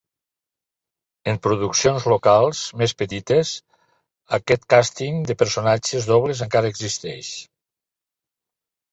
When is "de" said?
5.31-5.35